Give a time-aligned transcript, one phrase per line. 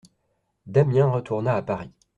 [0.65, 1.91] Damiens retourna à Paris.